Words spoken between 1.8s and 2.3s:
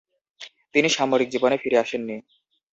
আসেননি।